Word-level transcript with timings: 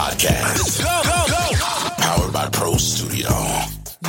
Podcast. 0.00 0.82
Go, 0.82 1.02
go, 1.04 1.24
go. 1.28 1.94
Powered 2.02 2.32
by 2.32 2.48
Pro 2.48 2.76
Studio. 2.76 3.28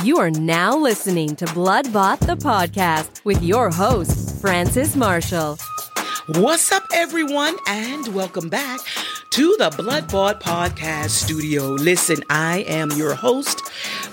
You 0.02 0.16
are 0.20 0.30
now 0.30 0.74
listening 0.74 1.36
to 1.36 1.44
Bloodbought 1.44 2.20
the 2.20 2.34
podcast 2.34 3.22
with 3.26 3.42
your 3.42 3.68
host, 3.68 4.40
Francis 4.40 4.96
Marshall. 4.96 5.58
What's 6.28 6.72
up, 6.72 6.84
everyone, 6.94 7.56
and 7.68 8.08
welcome 8.14 8.48
back 8.48 8.80
to 9.32 9.54
the 9.58 9.68
Bloodbought 9.68 10.40
Podcast 10.40 11.10
Studio. 11.10 11.68
Listen, 11.68 12.24
I 12.30 12.60
am 12.60 12.90
your 12.92 13.14
host, 13.14 13.60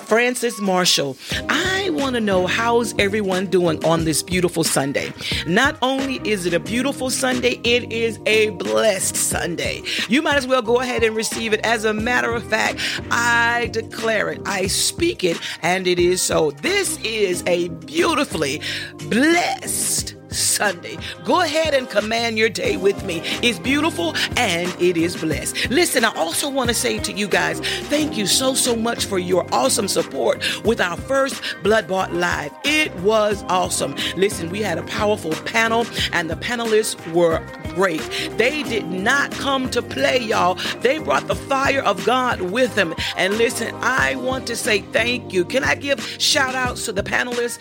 Francis 0.10 0.60
Marshall. 0.60 1.16
I 1.50 1.92
want 1.92 2.16
to 2.16 2.20
know 2.20 2.48
how's 2.48 2.98
everyone 2.98 3.46
doing 3.46 3.84
on 3.86 4.06
this 4.06 4.24
beautiful 4.24 4.64
Sunday. 4.64 5.14
Not 5.46 5.78
only 5.84 6.16
is 6.28 6.48
it 6.48 6.54
a 6.56 6.60
beautiful 6.60 7.12
Sunday, 7.12 7.62
it 7.64 7.94
is 7.94 8.20
a 8.26 8.50
blessed 8.50 9.16
Sunday. 9.16 9.84
You 10.08 10.24
might 10.24 10.38
as 10.38 10.48
well 10.48 10.64
go 10.64 10.80
ahead 10.80 11.04
and 11.04 11.16
receive 11.16 11.54
it. 11.54 11.64
As 11.64 11.86
a 11.86 11.94
matter 11.94 12.34
of 12.34 12.44
fact, 12.44 12.80
I 13.12 13.70
declare 13.72 14.32
it, 14.32 14.42
I 14.48 14.66
speak 14.66 15.24
it, 15.24 15.40
and 15.62 15.86
it 15.86 16.00
is 16.00 16.24
so. 16.24 16.52
This 16.52 16.98
is 17.04 17.44
a 17.46 17.70
beautifully 17.70 18.62
blessed 19.10 20.16
Sunday. 20.32 20.98
Go 21.26 21.42
ahead 21.42 21.74
and 21.74 21.90
command 21.90 22.38
your 22.38 22.50
day 22.50 22.78
with 22.78 23.04
me. 23.04 23.22
It's 23.42 23.60
beautiful 23.60 24.16
and 24.38 24.70
it 24.82 24.98
is 24.98 25.16
blessed. 25.16 25.70
Listen, 25.70 26.06
I 26.06 26.14
also 26.16 26.50
want 26.50 26.70
to 26.70 26.74
say 26.74 27.00
to 27.00 27.12
you 27.12 27.28
guys, 27.28 27.60
thank 27.88 28.18
you 28.18 28.26
so, 28.26 28.54
so 28.54 28.76
much 28.76 29.06
for 29.06 29.20
your 29.20 29.48
awesome 29.54 29.88
support 29.88 30.44
with 30.64 30.82
our 30.82 30.98
first 30.98 31.42
Blood 31.64 31.88
Bought 31.88 32.14
Live. 32.14 32.52
It 32.64 32.94
was 32.98 33.44
awesome. 33.50 33.96
Listen, 34.16 34.50
we 34.50 34.62
had 34.62 34.78
a 34.78 34.84
powerful 34.84 35.32
panel 35.46 35.86
and 36.14 36.30
the 36.30 36.36
panelists 36.36 36.96
were 37.14 37.44
great. 37.76 38.02
They 38.38 38.64
did 38.64 38.88
not 38.88 39.32
come 39.32 39.70
to 39.72 39.82
play, 39.82 40.20
y'all. 40.20 40.56
They 40.82 41.00
brought 41.00 41.28
the 41.28 41.36
fire 41.36 41.82
of 41.82 42.06
God 42.06 42.42
with 42.42 42.76
them. 42.76 42.94
And 43.16 43.38
listen, 43.38 43.74
I 43.82 44.16
want 44.16 44.48
to 44.48 44.56
say 44.56 44.82
thank 44.82 45.34
you. 45.34 45.46
Can 45.46 45.64
I 45.64 45.76
give 45.76 46.02
shout 46.20 46.56
outs 46.56 46.86
to 46.86 46.92
the 46.92 47.04
panelists 47.04 47.60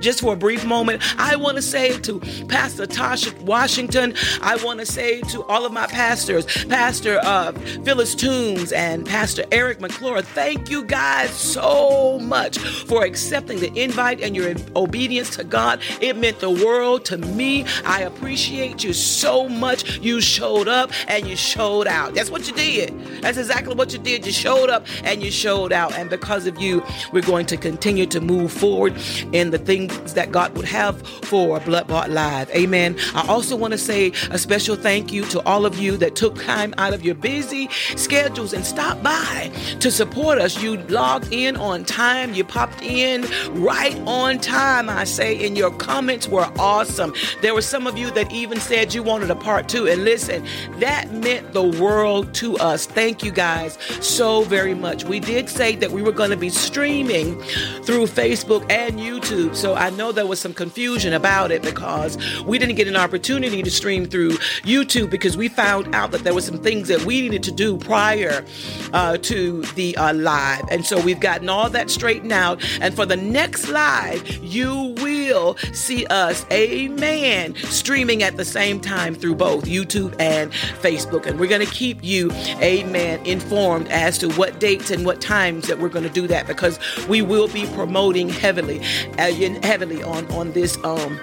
just 0.00 0.20
for 0.20 0.34
a 0.34 0.36
brief 0.36 0.64
moment? 0.66 1.02
I 1.18 1.36
want 1.36 1.56
to 1.56 1.62
say 1.62 1.98
to 1.98 2.10
to 2.10 2.46
Pastor 2.46 2.86
Tasha 2.86 3.38
Washington. 3.42 4.14
I 4.42 4.56
want 4.64 4.80
to 4.80 4.86
say 4.86 5.20
to 5.20 5.44
all 5.44 5.64
of 5.64 5.72
my 5.72 5.86
pastors, 5.86 6.44
Pastor 6.66 7.20
uh, 7.22 7.52
Phyllis 7.84 8.14
Toombs 8.14 8.72
and 8.72 9.06
Pastor 9.06 9.44
Eric 9.52 9.80
McClure, 9.80 10.22
thank 10.22 10.68
you 10.70 10.84
guys 10.84 11.30
so 11.30 12.18
much 12.18 12.58
for 12.58 13.04
accepting 13.04 13.60
the 13.60 13.72
invite 13.80 14.20
and 14.20 14.34
your 14.34 14.54
obedience 14.74 15.36
to 15.36 15.44
God. 15.44 15.80
It 16.00 16.16
meant 16.16 16.40
the 16.40 16.50
world 16.50 17.04
to 17.06 17.18
me. 17.18 17.64
I 17.84 18.02
appreciate 18.02 18.82
you 18.82 18.92
so 18.92 19.48
much. 19.48 19.98
You 19.98 20.20
showed 20.20 20.68
up 20.68 20.90
and 21.06 21.26
you 21.26 21.36
showed 21.36 21.86
out. 21.86 22.14
That's 22.14 22.30
what 22.30 22.48
you 22.48 22.54
did. 22.54 23.22
That's 23.22 23.38
exactly 23.38 23.74
what 23.74 23.92
you 23.92 23.98
did. 23.98 24.26
You 24.26 24.32
showed 24.32 24.70
up 24.70 24.86
and 25.04 25.22
you 25.22 25.30
showed 25.30 25.72
out. 25.72 25.92
And 25.94 26.10
because 26.10 26.46
of 26.46 26.60
you, 26.60 26.82
we're 27.12 27.22
going 27.22 27.46
to 27.46 27.56
continue 27.56 28.06
to 28.06 28.20
move 28.20 28.52
forward 28.52 28.96
in 29.32 29.50
the 29.50 29.58
things 29.90 30.14
that 30.14 30.32
God 30.32 30.56
would 30.56 30.66
have 30.66 31.00
for 31.24 31.60
Blood 31.60 31.86
Bought 31.86 32.10
Live. 32.10 32.50
Amen. 32.50 32.96
I 33.14 33.26
also 33.28 33.56
want 33.56 33.72
to 33.72 33.78
say 33.78 34.12
a 34.30 34.38
special 34.38 34.76
thank 34.76 35.12
you 35.12 35.24
to 35.26 35.40
all 35.44 35.66
of 35.66 35.78
you 35.78 35.96
that 35.98 36.16
took 36.16 36.42
time 36.42 36.74
out 36.78 36.94
of 36.94 37.04
your 37.04 37.14
busy 37.14 37.68
schedules 37.96 38.52
and 38.52 38.64
stopped 38.64 39.02
by 39.02 39.50
to 39.80 39.90
support 39.90 40.38
us. 40.38 40.62
You 40.62 40.78
logged 40.88 41.32
in 41.32 41.56
on 41.56 41.84
time. 41.84 42.34
You 42.34 42.44
popped 42.44 42.82
in 42.82 43.26
right 43.50 43.96
on 44.06 44.38
time, 44.38 44.88
I 44.88 45.04
say, 45.04 45.46
and 45.46 45.56
your 45.56 45.70
comments 45.70 46.28
were 46.28 46.50
awesome. 46.58 47.12
There 47.42 47.54
were 47.54 47.62
some 47.62 47.86
of 47.86 47.98
you 47.98 48.10
that 48.12 48.32
even 48.32 48.60
said 48.60 48.94
you 48.94 49.02
wanted 49.02 49.30
a 49.30 49.36
part 49.36 49.68
two. 49.68 49.86
And 49.86 50.04
listen, 50.04 50.44
that 50.78 51.12
meant 51.12 51.52
the 51.52 51.62
world 51.62 52.34
to 52.34 52.56
us. 52.58 52.86
Thank 52.86 53.22
you 53.24 53.30
guys 53.30 53.78
so 54.00 54.42
very 54.42 54.74
much. 54.74 55.04
We 55.04 55.20
did 55.20 55.48
say 55.48 55.76
that 55.76 55.90
we 55.90 56.02
were 56.02 56.12
going 56.12 56.30
to 56.30 56.36
be 56.36 56.50
streaming 56.50 57.40
through 57.82 58.06
Facebook 58.06 58.70
and 58.70 58.98
YouTube. 58.98 59.54
So 59.54 59.74
I 59.80 59.88
know 59.88 60.12
there 60.12 60.26
was 60.26 60.38
some 60.38 60.52
confusion 60.52 61.14
about 61.14 61.50
it 61.50 61.62
because 61.62 62.18
we 62.42 62.58
didn't 62.58 62.74
get 62.74 62.86
an 62.86 62.96
opportunity 62.96 63.62
to 63.62 63.70
stream 63.70 64.04
through 64.04 64.32
YouTube 64.62 65.08
because 65.08 65.38
we 65.38 65.48
found 65.48 65.94
out 65.94 66.10
that 66.10 66.22
there 66.22 66.34
were 66.34 66.42
some 66.42 66.58
things 66.58 66.88
that 66.88 67.06
we 67.06 67.22
needed 67.22 67.42
to 67.44 67.50
do 67.50 67.78
prior 67.78 68.44
uh, 68.92 69.16
to 69.16 69.62
the 69.74 69.96
uh, 69.96 70.12
live. 70.12 70.62
And 70.70 70.84
so 70.84 71.00
we've 71.00 71.18
gotten 71.18 71.48
all 71.48 71.70
that 71.70 71.88
straightened 71.88 72.30
out. 72.30 72.62
And 72.82 72.94
for 72.94 73.06
the 73.06 73.16
next 73.16 73.70
live, 73.70 74.28
you 74.44 74.94
will 74.98 75.56
see 75.72 76.04
us, 76.06 76.44
amen, 76.52 77.54
streaming 77.56 78.22
at 78.22 78.36
the 78.36 78.44
same 78.44 78.80
time 78.80 79.14
through 79.14 79.36
both 79.36 79.64
YouTube 79.64 80.14
and 80.20 80.52
Facebook. 80.52 81.24
And 81.24 81.40
we're 81.40 81.48
going 81.48 81.66
to 81.66 81.72
keep 81.72 82.04
you, 82.04 82.30
amen, 82.60 83.24
informed 83.24 83.88
as 83.88 84.18
to 84.18 84.28
what 84.32 84.60
dates 84.60 84.90
and 84.90 85.06
what 85.06 85.22
times 85.22 85.68
that 85.68 85.78
we're 85.78 85.88
going 85.88 86.06
to 86.06 86.12
do 86.12 86.26
that 86.26 86.46
because 86.46 86.78
we 87.08 87.22
will 87.22 87.48
be 87.48 87.64
promoting 87.68 88.28
heavily, 88.28 88.80
uh, 89.18 89.30
heavily 89.70 90.02
on, 90.02 90.26
on 90.32 90.50
this, 90.50 90.76
um, 90.82 91.20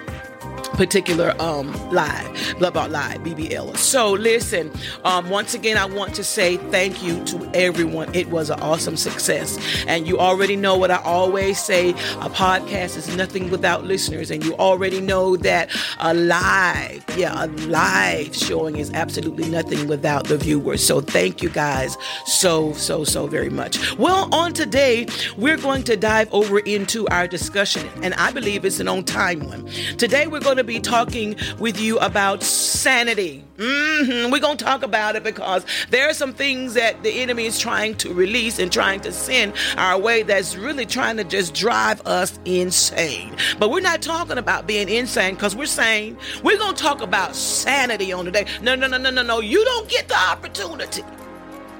particular 0.78 1.34
um 1.40 1.68
live 1.90 2.56
blood 2.58 2.72
bought 2.72 2.90
live 2.90 3.20
bbl 3.20 3.76
so 3.76 4.12
listen 4.12 4.70
um 5.04 5.28
once 5.28 5.52
again 5.52 5.76
i 5.76 5.84
want 5.84 6.14
to 6.14 6.24
say 6.24 6.56
thank 6.70 7.02
you 7.02 7.22
to 7.24 7.38
everyone. 7.54 8.14
It 8.14 8.28
was 8.30 8.50
an 8.50 8.60
awesome 8.60 8.96
success. 8.96 9.58
And 9.86 10.06
you 10.06 10.18
already 10.18 10.56
know 10.56 10.76
what 10.76 10.90
i 10.90 10.96
always 11.02 11.58
say 11.58 11.90
a 11.90 12.30
podcast 12.30 12.96
is 12.96 13.14
nothing 13.16 13.50
without 13.50 13.84
listeners. 13.84 14.30
And 14.30 14.44
you 14.44 14.54
already 14.56 15.00
know 15.00 15.36
that 15.38 15.70
a 16.00 16.14
live 16.14 17.04
yeah 17.16 17.44
a 17.44 17.46
live 17.66 18.34
showing 18.34 18.76
is 18.76 18.92
absolutely 18.92 19.48
nothing 19.48 19.88
without 19.88 20.28
the 20.28 20.38
viewers. 20.38 20.84
So 20.84 21.00
thank 21.00 21.42
you 21.42 21.50
guys 21.50 21.96
so 22.26 22.72
so 22.74 23.04
so 23.04 23.26
very 23.26 23.50
much. 23.50 23.96
Well 23.98 24.32
on 24.32 24.52
today 24.52 25.06
we're 25.36 25.56
going 25.58 25.82
to 25.84 25.96
dive 25.96 26.32
over 26.32 26.60
into 26.60 27.06
our 27.08 27.26
discussion. 27.26 27.88
And 28.02 28.14
i 28.14 28.30
believe 28.30 28.64
it's 28.64 28.80
an 28.80 28.88
on 28.88 29.04
time 29.04 29.40
one. 29.48 29.66
Today 29.96 30.26
we're 30.26 30.40
going 30.40 30.56
to 30.58 30.64
be 30.68 30.78
talking 30.78 31.34
with 31.58 31.80
you 31.80 31.98
about 31.98 32.42
sanity. 32.42 33.44
Mm-hmm. 33.56 34.30
We're 34.30 34.38
going 34.38 34.56
to 34.56 34.64
talk 34.64 34.84
about 34.84 35.16
it 35.16 35.24
because 35.24 35.64
there 35.90 36.08
are 36.08 36.14
some 36.14 36.32
things 36.32 36.74
that 36.74 37.02
the 37.02 37.10
enemy 37.10 37.46
is 37.46 37.58
trying 37.58 37.96
to 37.96 38.14
release 38.14 38.58
and 38.58 38.70
trying 38.70 39.00
to 39.00 39.10
send 39.10 39.54
our 39.76 39.98
way 39.98 40.22
that's 40.22 40.54
really 40.54 40.86
trying 40.86 41.16
to 41.16 41.24
just 41.24 41.54
drive 41.54 42.06
us 42.06 42.38
insane. 42.44 43.34
But 43.58 43.70
we're 43.70 43.80
not 43.80 44.02
talking 44.02 44.38
about 44.38 44.66
being 44.66 44.88
insane 44.88 45.34
because 45.34 45.56
we're 45.56 45.66
saying 45.66 46.16
we're 46.44 46.58
going 46.58 46.76
to 46.76 46.82
talk 46.82 47.02
about 47.02 47.34
sanity 47.34 48.12
on 48.12 48.26
today. 48.26 48.46
No, 48.62 48.74
no, 48.74 48.86
no, 48.86 48.98
no, 48.98 49.10
no, 49.10 49.22
no. 49.22 49.40
You 49.40 49.64
don't 49.64 49.88
get 49.88 50.06
the 50.06 50.18
opportunity 50.18 51.02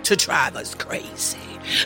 to 0.03 0.17
drive 0.17 0.57
us 0.57 0.75
crazy. 0.75 1.39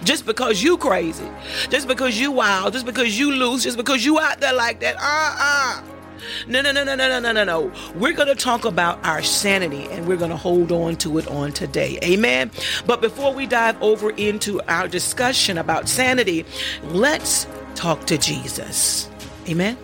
Just 0.04 0.26
because 0.26 0.62
you 0.62 0.78
crazy, 0.78 1.28
just 1.68 1.88
because 1.88 2.18
you 2.18 2.30
wild, 2.30 2.72
just 2.72 2.86
because 2.86 3.18
you 3.18 3.32
loose, 3.32 3.64
just 3.64 3.76
because 3.76 4.04
you 4.04 4.20
out 4.20 4.38
there 4.40 4.52
like 4.52 4.78
that. 4.80 4.96
Uh-uh. 4.96 5.91
No, 6.46 6.60
no, 6.60 6.72
no, 6.72 6.84
no, 6.84 6.94
no, 6.94 7.20
no, 7.20 7.32
no, 7.32 7.44
no. 7.44 7.72
We're 7.94 8.12
going 8.12 8.28
to 8.28 8.34
talk 8.34 8.64
about 8.64 9.04
our 9.04 9.22
sanity 9.22 9.86
and 9.90 10.06
we're 10.06 10.16
going 10.16 10.30
to 10.30 10.36
hold 10.36 10.72
on 10.72 10.96
to 10.96 11.18
it 11.18 11.26
on 11.28 11.52
today. 11.52 11.98
Amen. 12.02 12.50
But 12.86 13.00
before 13.00 13.32
we 13.32 13.46
dive 13.46 13.80
over 13.82 14.10
into 14.10 14.60
our 14.68 14.88
discussion 14.88 15.58
about 15.58 15.88
sanity, 15.88 16.44
let's 16.84 17.46
talk 17.74 18.06
to 18.06 18.18
Jesus. 18.18 19.08
Amen. 19.48 19.76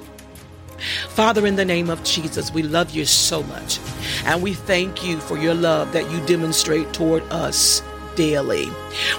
Father, 1.09 1.47
in 1.47 1.57
the 1.57 1.65
name 1.65 1.91
of 1.91 2.03
Jesus, 2.05 2.53
we 2.53 2.63
love 2.63 2.91
you 2.91 3.05
so 3.05 3.43
much. 3.45 3.81
And 4.25 4.43
we 4.43 4.55
thank 4.55 5.05
you 5.05 5.19
for 5.19 5.37
your 5.37 5.55
love 5.55 5.93
that 5.93 6.09
you 6.11 6.25
demonstrate 6.27 6.93
toward 6.93 7.23
us 7.25 7.83
daily. 8.15 8.69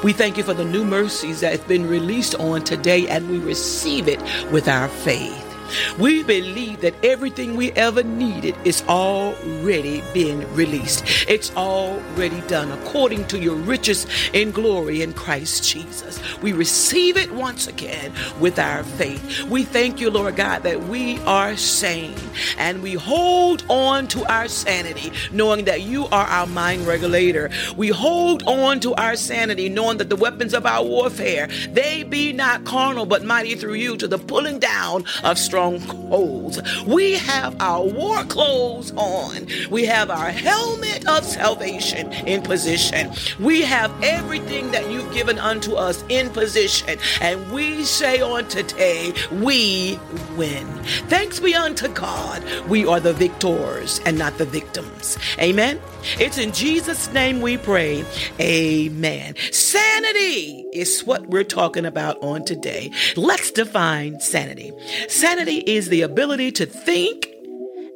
We 0.04 0.14
thank 0.14 0.38
you 0.38 0.44
for 0.44 0.54
the 0.54 0.66
new 0.66 0.86
mercies 0.86 1.42
that 1.42 1.52
have 1.52 1.68
been 1.68 1.88
released 1.88 2.36
on 2.36 2.64
today, 2.64 3.08
and 3.08 3.30
we 3.30 3.40
receive 3.40 4.08
it 4.08 4.22
with 4.52 4.68
our 4.68 4.88
faith. 4.88 5.49
We 5.98 6.24
believe 6.24 6.82
that 6.82 6.94
everything 7.04 7.56
we 7.56 7.72
ever 7.74 8.04
needed 8.04 8.56
is 8.66 8.84
already 8.88 10.04
been 10.14 10.52
released. 10.54 11.04
It's 11.28 11.56
already 11.56 12.42
done 12.42 12.72
according 12.72 13.28
to 13.28 13.40
your 13.40 13.56
riches 13.56 14.06
in 14.34 14.52
glory 14.52 15.02
in 15.02 15.14
Christ 15.14 15.64
Jesus. 15.64 16.20
We 16.42 16.54
receive 16.54 17.18
it 17.18 17.32
once 17.32 17.68
again 17.68 18.14
with 18.40 18.60
our 18.60 18.84
faith. 18.84 19.44
We 19.44 19.64
thank 19.64 20.00
you, 20.00 20.10
Lord 20.10 20.36
God, 20.36 20.64
that 20.64 20.84
we 20.84 21.20
are 21.20 21.56
sane 21.56 22.16
and 22.58 22.82
we 22.82 22.94
hold 22.94 23.64
on 23.70 24.08
to 24.10 24.26
our 24.26 24.48
sanity, 24.48 25.12
knowing 25.32 25.66
that 25.66 25.82
you 25.82 26.06
are 26.08 26.26
our 26.26 26.48
mind 26.48 26.88
regulator. 26.88 27.50
We 27.76 27.90
hold 27.90 28.44
on 28.44 28.80
to 28.82 28.94
our 28.96 29.16
sanity, 29.16 29.70
knowing 29.70 29.98
that 29.98 30.10
the 30.10 30.16
weapons 30.16 30.54
of 30.54 30.66
our 30.66 30.84
warfare, 30.84 31.48
they 31.72 32.04
be 32.04 32.34
not 32.34 32.66
carnal, 32.66 33.06
but 33.06 33.24
mighty 33.24 33.56
through 33.56 33.76
you 33.76 33.98
to 33.98 34.08
the 34.08 34.18
pulling 34.18 34.60
down 34.60 35.06
of 35.24 35.38
strong 35.38 35.59
strongholds. 35.60 36.86
We 36.86 37.14
have 37.14 37.56
our 37.60 37.84
war 37.86 38.24
clothes 38.24 38.94
on. 38.96 39.48
We 39.70 39.86
have 39.86 40.10
our 40.10 40.32
helmet 40.32 41.08
of 41.08 41.26
salvation 41.26 42.12
in 42.26 42.42
position. 42.42 43.12
We 43.40 43.62
have 43.64 43.92
everything 44.02 44.72
that 44.72 44.90
you've 44.90 45.14
given 45.14 45.38
unto 45.38 45.74
us 45.74 46.04
in 46.08 46.30
position. 46.30 46.98
And 47.20 47.52
we 47.52 47.84
say 47.84 48.22
on 48.22 48.48
today, 48.48 49.14
we 49.34 50.00
win. 50.38 50.66
Thanks 51.10 51.40
be 51.40 51.54
unto 51.54 51.90
God. 51.90 52.42
We 52.70 52.86
are 52.86 53.02
the 53.02 53.14
victors 53.14 54.00
and 54.06 54.18
not 54.18 54.38
the 54.38 54.46
victims. 54.46 55.18
Amen. 55.40 55.80
It's 56.18 56.38
in 56.38 56.54
Jesus' 56.54 57.12
name 57.12 57.42
we 57.42 57.58
pray. 57.58 58.06
Amen. 58.40 59.36
Sanity 59.52 60.66
is 60.72 61.02
what 61.02 61.28
we're 61.28 61.44
talking 61.44 61.86
about 61.86 62.18
on 62.22 62.46
today. 62.46 62.92
Let's 63.18 63.52
define 63.52 64.20
sanity. 64.22 64.72
Sanity 65.10 65.49
is 65.58 65.90
the 65.90 66.02
ability 66.02 66.52
to 66.54 66.66
think 66.66 67.28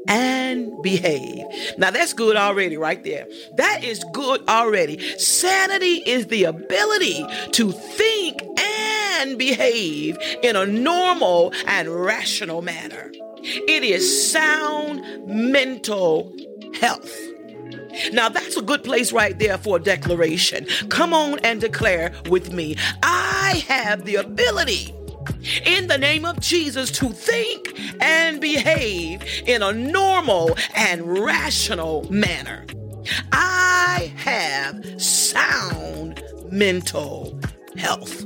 and 0.07 0.81
behave. 0.81 1.43
Now 1.77 1.91
that's 1.91 2.13
good 2.13 2.35
already, 2.35 2.77
right 2.77 3.03
there. 3.03 3.27
That 3.55 3.83
is 3.83 4.03
good 4.11 4.47
already. 4.49 4.99
Sanity 5.17 6.03
is 6.05 6.27
the 6.27 6.43
ability 6.45 7.25
to 7.51 7.71
think 7.71 8.41
and 8.59 9.37
behave 9.37 10.17
in 10.41 10.55
a 10.55 10.65
normal 10.65 11.53
and 11.67 11.89
rational 11.89 12.61
manner. 12.61 13.11
It 13.43 13.83
is 13.83 14.31
sound 14.31 15.27
mental 15.27 16.35
health. 16.79 17.15
Now, 18.11 18.27
that's 18.29 18.57
a 18.57 18.61
good 18.61 18.83
place 18.83 19.11
right 19.11 19.37
there 19.37 19.57
for 19.57 19.77
a 19.77 19.79
declaration. 19.79 20.65
Come 20.89 21.13
on 21.13 21.39
and 21.39 21.61
declare 21.61 22.11
with 22.27 22.51
me 22.51 22.75
I 23.03 23.63
have 23.67 24.05
the 24.05 24.15
ability 24.15 24.93
in 25.65 25.87
the 25.87 25.97
name 25.97 26.25
of 26.25 26.39
Jesus 26.39 26.91
to 26.91 27.09
think 27.09 27.79
and 28.01 28.39
behave 28.39 29.23
in 29.45 29.61
a 29.61 29.71
normal 29.71 30.55
and 30.75 31.19
rational 31.19 32.09
manner. 32.11 32.65
I 33.31 34.13
have 34.17 35.01
sound 35.01 36.23
mental 36.51 37.39
health. 37.77 38.25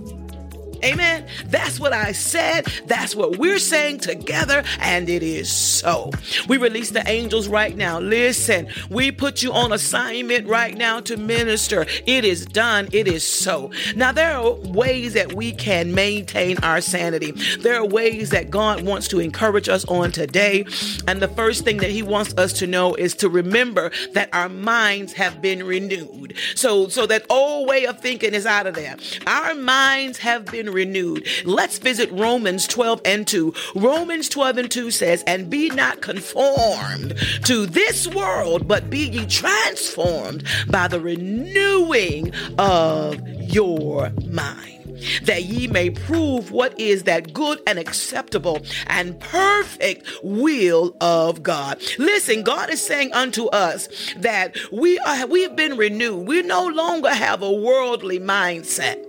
Amen. 0.87 1.27
That's 1.47 1.79
what 1.79 1.91
I 1.91 2.13
said. 2.13 2.65
That's 2.85 3.13
what 3.13 3.37
we're 3.37 3.59
saying 3.59 3.99
together, 3.99 4.63
and 4.79 5.09
it 5.09 5.21
is 5.21 5.51
so. 5.51 6.11
We 6.47 6.57
release 6.57 6.91
the 6.91 7.07
angels 7.09 7.49
right 7.49 7.75
now. 7.75 7.99
Listen, 7.99 8.69
we 8.89 9.11
put 9.11 9.43
you 9.43 9.51
on 9.51 9.73
assignment 9.73 10.47
right 10.47 10.77
now 10.77 11.01
to 11.01 11.17
minister. 11.17 11.85
It 12.05 12.23
is 12.23 12.45
done. 12.45 12.87
It 12.93 13.07
is 13.07 13.25
so. 13.25 13.71
Now, 13.97 14.13
there 14.13 14.37
are 14.37 14.53
ways 14.53 15.13
that 15.13 15.33
we 15.33 15.51
can 15.51 15.93
maintain 15.93 16.57
our 16.63 16.79
sanity. 16.79 17.31
There 17.59 17.75
are 17.75 17.85
ways 17.85 18.29
that 18.29 18.49
God 18.49 18.83
wants 18.83 19.09
to 19.09 19.19
encourage 19.19 19.67
us 19.67 19.83
on 19.85 20.13
today. 20.13 20.65
And 21.05 21.21
the 21.21 21.27
first 21.27 21.65
thing 21.65 21.77
that 21.77 21.91
He 21.91 22.01
wants 22.01 22.33
us 22.37 22.53
to 22.53 22.67
know 22.67 22.95
is 22.95 23.13
to 23.15 23.29
remember 23.29 23.91
that 24.13 24.29
our 24.33 24.49
minds 24.49 25.13
have 25.13 25.41
been 25.41 25.65
renewed. 25.65 26.35
So, 26.55 26.87
so 26.87 27.05
that 27.07 27.25
old 27.29 27.67
way 27.67 27.85
of 27.85 27.99
thinking 27.99 28.33
is 28.33 28.45
out 28.45 28.67
of 28.67 28.75
there. 28.75 28.95
Our 29.25 29.53
minds 29.53 30.17
have 30.19 30.45
been 30.45 30.76
renewed. 30.77 31.27
Let's 31.43 31.79
visit 31.79 32.11
Romans 32.11 32.67
12 32.67 33.01
and 33.03 33.25
2. 33.25 33.53
Romans 33.75 34.29
12 34.29 34.57
and 34.57 34.71
2 34.71 34.91
says, 34.91 35.23
And 35.25 35.49
be 35.49 35.69
not 35.69 36.01
conformed 36.01 37.15
to 37.45 37.65
this 37.65 38.07
world, 38.07 38.67
but 38.67 38.89
be 38.89 39.09
ye 39.09 39.25
transformed 39.25 40.43
by 40.69 40.87
the 40.87 40.99
renewing 40.99 42.31
of 42.59 43.27
your 43.27 44.11
mind 44.29 44.77
that 45.23 45.43
ye 45.43 45.67
may 45.67 45.89
prove 45.89 46.51
what 46.51 46.79
is 46.79 47.03
that 47.03 47.33
good 47.33 47.59
and 47.67 47.77
acceptable 47.79 48.61
and 48.87 49.19
perfect 49.19 50.07
will 50.23 50.95
of 51.01 51.43
God. 51.43 51.81
Listen, 51.97 52.43
God 52.43 52.69
is 52.69 52.81
saying 52.81 53.13
unto 53.13 53.45
us 53.47 53.87
that 54.17 54.55
we 54.71 54.97
are 54.99 55.27
we 55.27 55.43
have 55.43 55.55
been 55.55 55.77
renewed. 55.77 56.27
We 56.27 56.41
no 56.41 56.67
longer 56.67 57.13
have 57.13 57.41
a 57.41 57.51
worldly 57.51 58.19
mindset. 58.19 59.03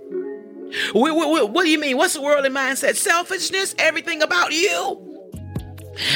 What, 0.93 1.15
what, 1.15 1.51
what 1.51 1.63
do 1.63 1.69
you 1.69 1.79
mean? 1.79 1.97
What's 1.97 2.13
the 2.13 2.21
worldly 2.21 2.49
mindset? 2.49 2.95
Selfishness, 2.95 3.75
everything 3.77 4.21
about 4.21 4.51
you. 4.51 5.05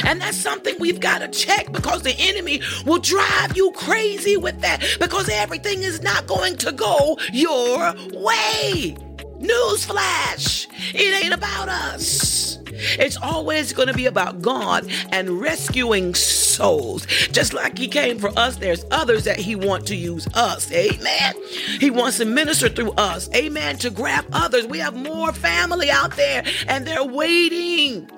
And 0.06 0.22
that's 0.22 0.38
something 0.38 0.76
we've 0.80 1.00
got 1.00 1.20
to 1.20 1.28
check 1.28 1.72
because 1.72 2.04
the 2.04 2.16
enemy 2.18 2.62
will 2.86 3.00
drive 3.00 3.56
you 3.58 3.72
crazy 3.72 4.38
with 4.38 4.62
that 4.62 4.82
because 5.00 5.30
everything 5.30 5.84
is 5.84 6.02
not 6.02 6.28
going 6.28 6.58
to 6.58 6.72
go 6.72 7.18
your 7.34 7.78
way. 8.14 8.96
Newsflash, 9.40 10.68
it 10.94 11.24
ain't 11.24 11.34
about 11.34 11.68
us. 11.68 12.53
It's 12.84 13.18
always 13.18 13.74
going 13.74 13.88
to 13.88 13.94
be 13.94 14.06
about 14.06 14.42
God 14.42 14.90
and 15.12 15.42
rescuing 15.42 16.14
souls. 16.16 17.06
Just 17.32 17.54
like 17.54 17.78
He 17.78 17.88
came 17.88 18.20
for 18.20 18.32
us, 18.38 18.58
there's 18.58 18.86
others 18.92 19.24
that 19.26 19.38
He 19.38 19.56
wants 19.56 19.88
to 19.90 19.96
use 19.96 20.28
us. 20.34 20.72
Amen. 20.72 21.36
He 21.80 21.90
wants 21.90 22.18
to 22.18 22.26
minister 22.26 22.70
through 22.70 22.92
us. 22.92 23.30
Amen. 23.36 23.78
To 23.78 23.90
grab 23.90 24.26
others. 24.32 24.66
We 24.66 24.80
have 24.80 24.96
more 24.96 25.32
family 25.34 25.90
out 25.90 26.16
there 26.16 26.44
and 26.68 26.86
they're 26.86 27.04
waiting 27.04 28.10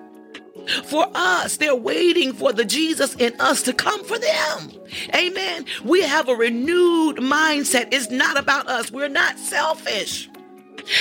for 0.85 1.07
us. 1.13 1.57
They're 1.57 1.75
waiting 1.75 2.33
for 2.33 2.53
the 2.53 2.65
Jesus 2.65 3.15
in 3.15 3.39
us 3.39 3.61
to 3.63 3.73
come 3.73 4.03
for 4.03 4.17
them. 4.17 4.71
Amen. 5.13 5.65
We 5.83 6.01
have 6.01 6.29
a 6.29 6.35
renewed 6.35 7.17
mindset. 7.17 7.89
It's 7.91 8.09
not 8.09 8.37
about 8.37 8.67
us. 8.67 8.91
We're 8.91 9.09
not 9.09 9.37
selfish 9.37 10.29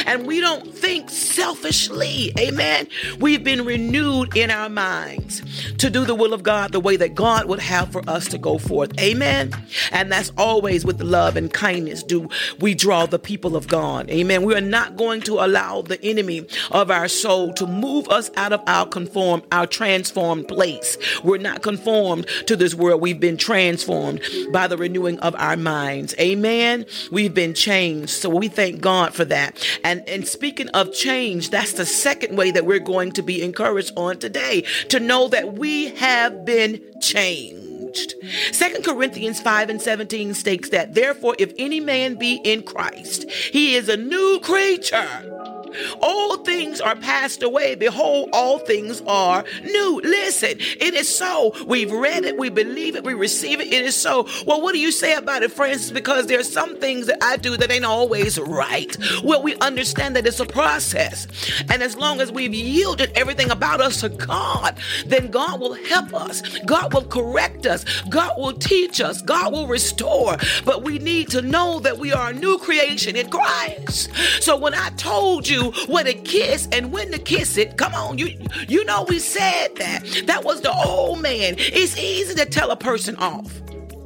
and 0.06 0.26
we 0.26 0.40
don't 0.40 0.72
think 0.74 1.10
selfishly. 1.10 2.32
Amen. 2.38 2.88
We've 3.18 3.44
been 3.44 3.64
renewed 3.64 4.36
in 4.36 4.50
our 4.50 4.68
minds 4.68 5.42
to 5.78 5.90
do 5.90 6.04
the 6.04 6.14
will 6.14 6.32
of 6.32 6.42
God 6.42 6.72
the 6.72 6.80
way 6.80 6.96
that 6.96 7.14
God 7.14 7.46
would 7.46 7.60
have 7.60 7.90
for 7.90 8.02
us 8.08 8.28
to 8.28 8.38
go 8.38 8.58
forth. 8.58 8.98
Amen. 9.00 9.52
And 9.92 10.10
that's 10.10 10.32
always 10.36 10.84
with 10.84 11.00
love 11.00 11.36
and 11.36 11.52
kindness 11.52 12.02
do 12.02 12.28
we 12.60 12.74
draw 12.74 13.06
the 13.06 13.18
people 13.18 13.56
of 13.56 13.68
God. 13.68 14.10
Amen. 14.10 14.42
We 14.42 14.54
are 14.54 14.60
not 14.60 14.96
going 14.96 15.20
to 15.22 15.34
allow 15.34 15.82
the 15.82 16.02
enemy 16.04 16.46
of 16.70 16.90
our 16.90 17.08
soul 17.08 17.52
to 17.54 17.66
move 17.66 18.08
us 18.08 18.30
out 18.36 18.52
of 18.52 18.62
our 18.66 18.86
conformed, 18.86 19.44
our 19.52 19.66
transformed 19.66 20.48
place. 20.48 20.96
We're 21.22 21.38
not 21.38 21.62
conformed 21.62 22.26
to 22.46 22.56
this 22.56 22.74
world. 22.74 23.00
We've 23.00 23.20
been 23.20 23.36
transformed 23.36 24.20
by 24.52 24.66
the 24.66 24.76
renewing 24.76 25.18
of 25.20 25.34
our 25.36 25.56
minds. 25.56 26.14
Amen. 26.18 26.86
We've 27.10 27.34
been 27.34 27.54
changed. 27.54 28.10
So 28.10 28.28
we 28.28 28.48
thank 28.48 28.80
God 28.80 29.14
for 29.14 29.24
that. 29.26 29.64
And, 29.82 30.08
and 30.08 30.26
speaking 30.26 30.68
of 30.70 30.92
change, 30.92 31.50
that's 31.50 31.72
the 31.72 31.86
second 31.86 32.36
way 32.36 32.50
that 32.50 32.66
we're 32.66 32.78
going 32.78 33.12
to 33.12 33.22
be 33.22 33.42
encouraged 33.42 33.92
on 33.96 34.18
today 34.18 34.62
to 34.88 35.00
know 35.00 35.28
that 35.28 35.54
we 35.54 35.88
have 35.96 36.44
been 36.44 36.80
changed. 37.00 38.14
Second 38.52 38.84
Corinthians 38.84 39.40
5 39.40 39.70
and 39.70 39.80
17 39.80 40.34
states 40.34 40.70
that, 40.70 40.94
therefore, 40.94 41.36
if 41.38 41.52
any 41.58 41.80
man 41.80 42.16
be 42.16 42.40
in 42.44 42.62
Christ, 42.62 43.30
he 43.30 43.74
is 43.74 43.88
a 43.88 43.96
new 43.96 44.40
creature. 44.42 45.53
All 46.00 46.38
things 46.38 46.80
are 46.80 46.96
passed 46.96 47.42
away. 47.42 47.74
Behold, 47.74 48.30
all 48.32 48.58
things 48.58 49.02
are 49.06 49.44
new. 49.62 50.00
Listen, 50.02 50.58
it 50.58 50.94
is 50.94 51.08
so. 51.08 51.54
We've 51.66 51.90
read 51.90 52.24
it, 52.24 52.36
we 52.36 52.48
believe 52.48 52.96
it, 52.96 53.04
we 53.04 53.14
receive 53.14 53.60
it. 53.60 53.68
It 53.68 53.84
is 53.84 53.96
so. 53.96 54.26
Well, 54.46 54.60
what 54.60 54.72
do 54.72 54.78
you 54.78 54.92
say 54.92 55.14
about 55.14 55.42
it, 55.42 55.52
Francis? 55.52 55.90
Because 55.90 56.26
there's 56.26 56.50
some 56.50 56.78
things 56.78 57.06
that 57.06 57.18
I 57.22 57.36
do 57.36 57.56
that 57.56 57.70
ain't 57.70 57.84
always 57.84 58.38
right. 58.38 58.96
Well, 59.22 59.42
we 59.42 59.56
understand 59.56 60.16
that 60.16 60.26
it's 60.26 60.40
a 60.40 60.46
process. 60.46 61.26
And 61.70 61.82
as 61.82 61.96
long 61.96 62.20
as 62.20 62.30
we've 62.30 62.54
yielded 62.54 63.12
everything 63.16 63.50
about 63.50 63.80
us 63.80 64.00
to 64.00 64.08
God, 64.08 64.76
then 65.06 65.30
God 65.30 65.60
will 65.60 65.74
help 65.74 66.14
us. 66.14 66.42
God 66.60 66.92
will 66.92 67.04
correct 67.04 67.66
us. 67.66 67.84
God 68.08 68.32
will 68.36 68.52
teach 68.52 69.00
us. 69.00 69.22
God 69.22 69.52
will 69.52 69.66
restore. 69.66 70.36
But 70.64 70.82
we 70.82 70.98
need 70.98 71.28
to 71.30 71.42
know 71.42 71.80
that 71.80 71.98
we 71.98 72.12
are 72.12 72.30
a 72.30 72.32
new 72.32 72.58
creation 72.58 73.16
in 73.16 73.30
Christ. 73.30 74.10
So 74.42 74.56
when 74.56 74.74
I 74.74 74.90
told 74.90 75.48
you 75.48 75.63
what 75.86 76.06
a 76.06 76.14
kiss 76.14 76.68
and 76.72 76.92
when 76.92 77.10
to 77.12 77.18
kiss 77.18 77.56
it. 77.56 77.76
Come 77.76 77.94
on, 77.94 78.18
you 78.18 78.36
you 78.68 78.84
know 78.84 79.04
we 79.08 79.18
said 79.18 79.76
that. 79.76 80.22
That 80.26 80.44
was 80.44 80.60
the 80.60 80.72
old 80.72 81.20
man. 81.20 81.56
It's 81.58 81.98
easy 81.98 82.34
to 82.34 82.46
tell 82.46 82.70
a 82.70 82.76
person 82.76 83.16
off. 83.16 83.60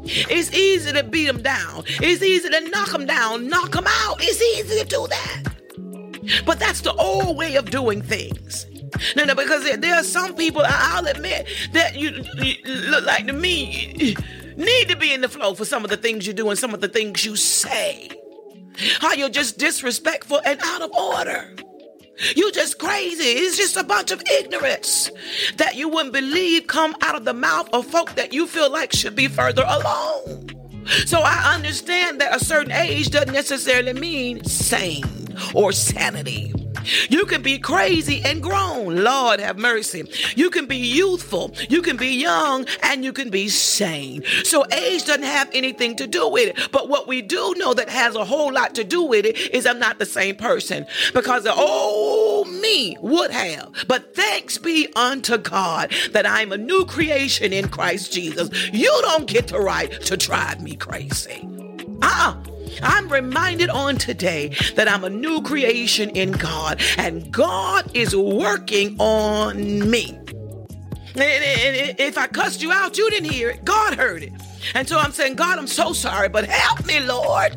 It's 0.04 0.52
easy 0.52 0.92
to 0.92 1.02
beat 1.02 1.26
them 1.26 1.42
down. 1.42 1.84
It's 1.86 2.22
easy 2.22 2.48
to 2.48 2.60
knock 2.70 2.90
them 2.90 3.06
down, 3.06 3.48
knock 3.48 3.72
them 3.72 3.86
out. 3.86 4.16
It's 4.20 4.40
easy 4.40 4.82
to 4.82 4.86
do 4.86 5.06
that. 5.08 5.42
But 6.44 6.58
that's 6.58 6.80
the 6.80 6.94
old 6.94 7.36
way 7.36 7.56
of 7.56 7.70
doing 7.70 8.02
things. 8.02 8.66
No, 9.16 9.24
no, 9.24 9.34
because 9.34 9.64
there, 9.64 9.76
there 9.76 9.94
are 9.94 10.04
some 10.04 10.34
people, 10.34 10.62
I'll 10.64 11.06
admit, 11.06 11.46
that 11.72 11.96
you, 11.96 12.24
you 12.36 12.54
look 12.64 13.04
like 13.04 13.26
to 13.26 13.32
me 13.32 14.16
need 14.56 14.88
to 14.88 14.96
be 14.96 15.12
in 15.12 15.20
the 15.20 15.28
flow 15.28 15.54
for 15.54 15.64
some 15.64 15.84
of 15.84 15.90
the 15.90 15.96
things 15.96 16.26
you 16.26 16.32
do 16.32 16.48
and 16.50 16.58
some 16.58 16.74
of 16.74 16.80
the 16.80 16.88
things 16.88 17.24
you 17.24 17.36
say. 17.36 18.10
How 19.00 19.12
you're 19.14 19.28
just 19.28 19.58
disrespectful 19.58 20.40
and 20.44 20.60
out 20.62 20.82
of 20.82 20.92
order. 20.92 21.54
You 22.34 22.50
just 22.52 22.78
crazy. 22.78 23.24
It's 23.24 23.56
just 23.56 23.76
a 23.76 23.84
bunch 23.84 24.10
of 24.10 24.22
ignorance 24.40 25.10
that 25.56 25.76
you 25.76 25.88
wouldn't 25.88 26.12
believe 26.12 26.66
come 26.66 26.96
out 27.00 27.14
of 27.14 27.24
the 27.24 27.34
mouth 27.34 27.68
of 27.72 27.86
folk 27.86 28.14
that 28.16 28.32
you 28.32 28.46
feel 28.46 28.70
like 28.70 28.92
should 28.92 29.14
be 29.14 29.28
further 29.28 29.64
along. 29.66 30.50
So 31.06 31.20
I 31.20 31.54
understand 31.54 32.20
that 32.20 32.34
a 32.34 32.44
certain 32.44 32.72
age 32.72 33.10
doesn't 33.10 33.32
necessarily 33.32 33.92
mean 33.92 34.42
sane 34.44 35.04
or 35.54 35.72
sanity. 35.72 36.52
You 37.08 37.26
can 37.26 37.42
be 37.42 37.58
crazy 37.58 38.22
and 38.24 38.42
grown. 38.42 39.02
Lord 39.02 39.40
have 39.40 39.58
mercy. 39.58 40.04
You 40.36 40.50
can 40.50 40.66
be 40.66 40.76
youthful. 40.76 41.54
You 41.68 41.82
can 41.82 41.96
be 41.96 42.08
young 42.08 42.66
and 42.82 43.04
you 43.04 43.12
can 43.12 43.30
be 43.30 43.48
sane. 43.48 44.22
So 44.44 44.64
age 44.72 45.04
doesn't 45.04 45.22
have 45.22 45.48
anything 45.52 45.96
to 45.96 46.06
do 46.06 46.28
with 46.28 46.48
it. 46.48 46.70
But 46.72 46.88
what 46.88 47.06
we 47.06 47.22
do 47.22 47.54
know 47.56 47.74
that 47.74 47.88
has 47.88 48.14
a 48.14 48.24
whole 48.24 48.52
lot 48.52 48.74
to 48.76 48.84
do 48.84 49.02
with 49.02 49.24
it 49.24 49.38
is 49.54 49.66
I'm 49.66 49.78
not 49.78 49.98
the 49.98 50.06
same 50.06 50.36
person 50.36 50.86
because 51.14 51.44
the 51.44 51.54
old 51.54 52.48
me 52.48 52.96
would 53.00 53.30
have. 53.30 53.72
But 53.86 54.14
thanks 54.14 54.58
be 54.58 54.88
unto 54.94 55.38
God 55.38 55.92
that 56.12 56.26
I'm 56.26 56.52
a 56.52 56.58
new 56.58 56.84
creation 56.84 57.52
in 57.52 57.68
Christ 57.68 58.12
Jesus. 58.12 58.50
You 58.72 58.96
don't 59.02 59.26
get 59.26 59.48
the 59.48 59.60
right 59.60 59.90
to 60.02 60.16
drive 60.16 60.60
me 60.62 60.76
crazy. 60.76 61.46
Uh-uh. 62.02 62.57
I'm 62.82 63.08
reminded 63.08 63.70
on 63.70 63.96
today 63.96 64.48
that 64.76 64.88
I'm 64.88 65.04
a 65.04 65.10
new 65.10 65.42
creation 65.42 66.10
in 66.10 66.32
God 66.32 66.80
and 66.96 67.30
God 67.32 67.90
is 67.94 68.14
working 68.14 68.96
on 68.98 69.90
me. 69.90 70.18
And 71.14 71.98
if 71.98 72.16
I 72.16 72.26
cussed 72.26 72.62
you 72.62 72.70
out, 72.70 72.96
you 72.96 73.10
didn't 73.10 73.30
hear 73.30 73.50
it. 73.50 73.64
God 73.64 73.94
heard 73.94 74.22
it. 74.22 74.32
And 74.74 74.88
so 74.88 74.98
I'm 74.98 75.12
saying, 75.12 75.34
God, 75.34 75.58
I'm 75.58 75.66
so 75.66 75.92
sorry, 75.92 76.28
but 76.28 76.44
help 76.46 76.86
me, 76.86 77.00
Lord. 77.00 77.56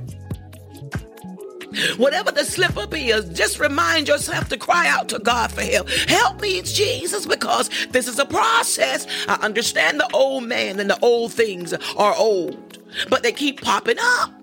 Whatever 1.98 2.32
the 2.32 2.44
slip 2.44 2.75
up 2.75 2.94
is, 2.94 3.30
just 3.30 3.60
remind 3.60 4.08
yourself 4.08 4.50
to 4.50 4.58
cry 4.58 4.90
out 4.90 5.08
to 5.10 5.20
God 5.20 5.51
for 5.51 5.62
help. 5.62 5.90
Help 5.90 6.42
me, 6.42 6.62
Jesus, 6.63 7.25
because 7.25 7.70
this 7.92 8.08
is 8.08 8.20
a 8.20 8.25
process. 8.25 9.08
I 9.28 9.36
understand 9.36 10.00
the 10.00 10.10
old 10.13 10.44
man 10.44 10.80
and 10.80 10.90
the 10.90 11.00
old 11.01 11.32
things 11.32 11.74
are 11.74 12.16
old, 12.16 12.80
but 13.10 13.24
they 13.24 13.32
keep 13.32 13.62
popping 13.62 13.98
up. 14.00 14.40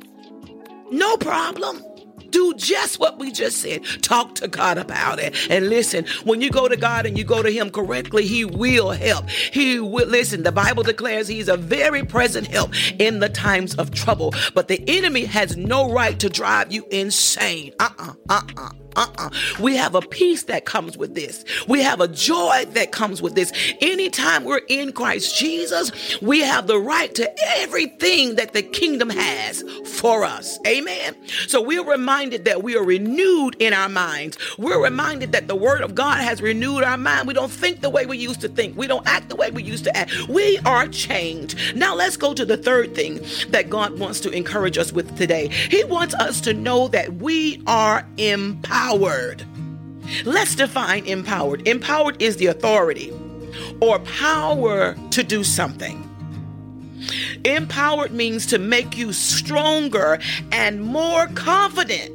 No 0.90 1.16
problem. 1.18 1.88
Do 2.30 2.54
just 2.54 2.99
what 2.99 3.18
we 3.18 3.32
just 3.32 3.58
said. 3.58 3.85
Talk 4.02 4.35
to 4.37 4.49
God 4.49 4.78
about 4.78 5.18
it. 5.18 5.35
And 5.50 5.68
listen, 5.68 6.06
when 6.25 6.40
you 6.40 6.50
go 6.50 6.68
to 6.68 6.76
God 6.76 7.06
and 7.06 7.16
you 7.16 7.25
go 7.25 7.42
to 7.42 7.50
Him 7.50 7.70
correctly, 7.70 8.26
He 8.26 8.44
will 8.44 8.90
help. 8.90 9.28
He 9.28 9.80
will 9.80 10.06
listen. 10.06 10.42
The 10.42 10.52
Bible 10.52 10.82
declares 10.82 11.28
He's 11.28 11.49
a 11.49 11.56
very 11.56 12.04
present 12.04 12.47
help 12.47 12.73
in 12.99 13.20
the 13.20 13.28
times 13.28 13.75
of 13.76 13.90
trouble. 13.90 14.35
But 14.54 14.68
the 14.68 14.82
enemy 14.88 15.25
has 15.25 15.56
no 15.56 15.90
right 15.90 16.18
to 16.20 16.28
drive 16.28 16.73
you 16.73 16.87
insane. 16.90 17.73
Uh 17.78 17.88
uh-uh, 17.99 18.14
uh, 18.28 18.42
uh-uh 18.56 18.70
uh-uh. 18.99 19.30
We 19.61 19.76
have 19.76 19.94
a 19.94 20.00
peace 20.00 20.44
that 20.44 20.64
comes 20.64 20.99
with 20.99 21.14
this. 21.14 21.44
We 21.68 21.82
have 21.82 22.00
a 22.00 22.08
joy 22.08 22.64
that 22.70 22.90
comes 22.90 23.23
with 23.23 23.35
this. 23.35 23.52
Anytime 23.80 24.44
we're 24.44 24.62
in 24.68 24.92
Christ 24.92 25.38
Jesus, 25.38 26.20
we 26.20 26.40
have 26.40 26.66
the 26.66 26.80
right 26.80 27.14
to 27.14 27.32
everything 27.58 28.35
that 28.35 28.54
the 28.54 28.62
kingdom 28.62 29.08
has 29.11 29.62
for 30.00 30.25
us. 30.25 30.58
Amen. 30.66 31.14
So 31.47 31.62
we're 31.62 31.88
reminded 31.88 32.17
that 32.26 32.62
we 32.62 32.76
are 32.76 32.84
renewed 32.84 33.56
in 33.58 33.72
our 33.72 33.88
minds. 33.88 34.37
We're 34.58 34.82
reminded 34.82 35.32
that 35.32 35.48
the 35.48 35.54
word 35.54 35.82
of 35.82 35.94
God 35.94 36.20
has 36.20 36.42
renewed 36.42 36.82
our 36.82 36.98
mind. 36.98 37.28
We 37.28 37.34
don't 37.34 37.50
think 37.50 37.80
the 37.80 37.90
way 37.90 38.06
we 38.06 38.18
used 38.18 38.40
to 38.40 38.48
think. 38.48 38.76
We 38.76 38.87
don't 38.87 39.06
act 39.06 39.28
the 39.28 39.37
way 39.37 39.50
we 39.50 39.62
used 39.62 39.84
to 39.84 39.96
act. 39.96 40.28
We 40.28 40.58
are 40.64 40.88
changed. 40.88 41.76
Now 41.76 41.94
let's 41.94 42.16
go 42.16 42.34
to 42.34 42.44
the 42.44 42.56
third 42.56 42.94
thing 42.94 43.20
that 43.50 43.70
God 43.70 43.98
wants 43.98 44.20
to 44.20 44.30
encourage 44.30 44.76
us 44.76 44.92
with 44.92 45.16
today. 45.16 45.48
He 45.48 45.84
wants 45.84 46.14
us 46.14 46.40
to 46.42 46.52
know 46.52 46.88
that 46.88 47.14
we 47.14 47.62
are 47.66 48.06
empowered 48.16 48.58
empowered. 48.88 49.44
Let's 50.25 50.54
define 50.54 51.06
empowered. 51.06 51.66
Empowered 51.68 52.20
is 52.20 52.37
the 52.37 52.46
authority 52.46 53.12
or 53.80 53.98
power 54.00 54.94
to 55.10 55.22
do 55.22 55.44
something. 55.44 56.07
Empowered 57.44 58.12
means 58.12 58.46
to 58.46 58.58
make 58.58 58.96
you 58.96 59.12
stronger 59.12 60.18
and 60.52 60.82
more 60.82 61.26
confident, 61.28 62.12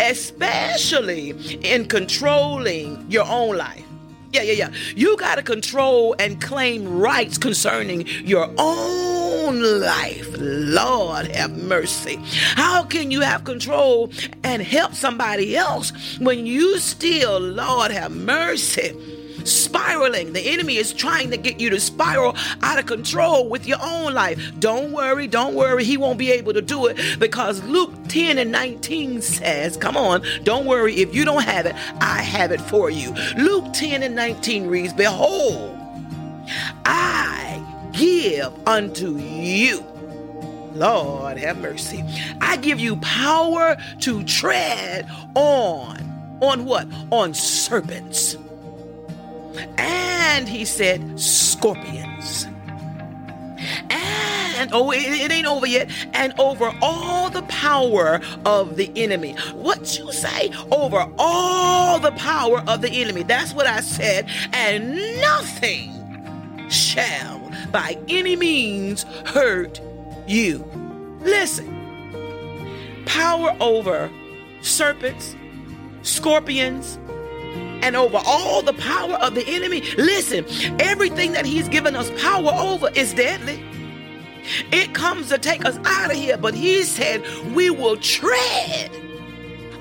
especially 0.00 1.30
in 1.62 1.86
controlling 1.86 3.10
your 3.10 3.26
own 3.26 3.56
life. 3.56 3.84
Yeah, 4.32 4.42
yeah, 4.42 4.52
yeah. 4.52 4.72
You 4.96 5.16
got 5.16 5.36
to 5.36 5.42
control 5.42 6.16
and 6.18 6.40
claim 6.40 6.98
rights 6.98 7.38
concerning 7.38 8.04
your 8.24 8.52
own 8.58 9.80
life. 9.80 10.28
Lord 10.38 11.28
have 11.28 11.56
mercy. 11.56 12.18
How 12.56 12.82
can 12.82 13.12
you 13.12 13.20
have 13.20 13.44
control 13.44 14.10
and 14.42 14.60
help 14.60 14.94
somebody 14.94 15.56
else 15.56 16.18
when 16.18 16.46
you 16.46 16.78
still, 16.78 17.38
Lord 17.38 17.92
have 17.92 18.10
mercy? 18.10 19.13
Spiraling. 19.44 20.32
The 20.32 20.40
enemy 20.40 20.76
is 20.76 20.92
trying 20.92 21.30
to 21.30 21.36
get 21.36 21.60
you 21.60 21.70
to 21.70 21.80
spiral 21.80 22.36
out 22.62 22.78
of 22.78 22.86
control 22.86 23.48
with 23.48 23.66
your 23.66 23.78
own 23.82 24.14
life. 24.14 24.40
Don't 24.58 24.92
worry, 24.92 25.26
don't 25.26 25.54
worry. 25.54 25.84
He 25.84 25.96
won't 25.96 26.18
be 26.18 26.32
able 26.32 26.52
to 26.52 26.62
do 26.62 26.86
it 26.86 27.18
because 27.18 27.62
Luke 27.64 27.92
10 28.08 28.38
and 28.38 28.50
19 28.50 29.22
says, 29.22 29.76
Come 29.76 29.96
on, 29.96 30.22
don't 30.42 30.66
worry. 30.66 30.94
If 30.94 31.14
you 31.14 31.24
don't 31.24 31.44
have 31.44 31.66
it, 31.66 31.74
I 32.00 32.22
have 32.22 32.52
it 32.52 32.60
for 32.60 32.90
you. 32.90 33.12
Luke 33.36 33.72
10 33.72 34.02
and 34.02 34.14
19 34.14 34.66
reads, 34.66 34.92
Behold, 34.92 35.76
I 36.84 37.62
give 37.92 38.52
unto 38.66 39.16
you. 39.18 39.84
Lord 40.74 41.38
have 41.38 41.58
mercy. 41.58 42.02
I 42.40 42.56
give 42.56 42.80
you 42.80 42.96
power 42.96 43.76
to 44.00 44.24
tread 44.24 45.08
on. 45.34 46.10
On 46.42 46.64
what? 46.64 46.88
On 47.12 47.32
serpents 47.32 48.36
and 49.78 50.48
he 50.48 50.64
said, 50.64 51.18
scorpions. 51.18 52.46
And, 53.90 54.70
oh, 54.72 54.92
it, 54.92 55.02
it, 55.02 55.30
ain't 55.30 55.46
over 55.46 55.66
yet. 55.66 55.90
And 56.14 56.32
over 56.38 56.72
all 56.80 57.28
the 57.28 57.42
power 57.42 58.20
of 58.46 58.76
the 58.76 58.90
enemy. 58.96 59.32
What 59.52 59.98
you 59.98 60.10
say? 60.12 60.52
Over 60.70 61.06
all 61.18 61.98
the 61.98 62.12
power 62.12 62.62
of 62.66 62.80
the 62.80 62.90
enemy. 62.90 63.24
That's 63.24 63.52
what 63.52 63.66
I 63.66 63.80
said. 63.80 64.28
And 64.52 64.94
nothing 65.20 65.90
shall 66.70 67.52
by 67.72 67.98
any 68.08 68.36
means 68.36 69.02
hurt 69.26 69.80
you. 70.26 70.64
Listen, 71.20 73.02
power 73.06 73.56
over 73.60 74.10
serpents, 74.60 75.36
scorpions, 76.02 76.98
and 77.84 77.96
over 77.96 78.18
all 78.24 78.62
the 78.62 78.72
power 78.72 79.12
of 79.16 79.34
the 79.34 79.46
enemy. 79.46 79.82
Listen, 79.98 80.46
everything 80.80 81.32
that 81.32 81.44
he's 81.44 81.68
given 81.68 81.94
us 81.94 82.10
power 82.20 82.50
over 82.54 82.88
is 82.94 83.12
deadly. 83.12 83.62
It 84.72 84.94
comes 84.94 85.28
to 85.28 85.36
take 85.36 85.66
us 85.66 85.76
out 85.84 86.10
of 86.10 86.16
here, 86.16 86.38
but 86.38 86.54
he 86.54 86.82
said 86.84 87.22
we 87.54 87.68
will 87.68 87.98
tread 87.98 88.90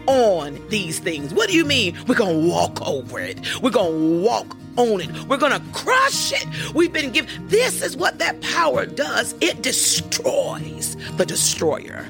on 0.06 0.62
these 0.68 1.00
things. 1.00 1.34
What 1.34 1.50
do 1.50 1.56
you 1.56 1.64
mean? 1.64 1.98
We're 2.06 2.16
going 2.16 2.42
to 2.42 2.50
walk 2.50 2.86
over 2.86 3.20
it. 3.22 3.40
We're 3.62 3.70
going 3.70 3.94
to 3.94 4.22
walk 4.22 4.58
on 4.76 5.00
it. 5.00 5.10
We're 5.30 5.38
going 5.38 5.54
to 5.54 5.66
crush 5.72 6.34
it. 6.34 6.76
We've 6.76 6.92
been 6.92 7.12
given. 7.12 7.48
This 7.48 7.82
is 7.82 7.96
what 7.96 8.20
that 8.20 8.42
power 8.42 8.86
does 8.86 9.34
it 9.40 9.62
destroys 9.62 10.98
the 11.16 11.26
destroyer. 11.26 12.06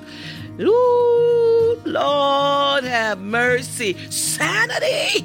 Ooh, 0.59 1.81
Lord 1.85 2.83
have 2.83 3.19
mercy. 3.19 3.95
Sanity 4.09 5.23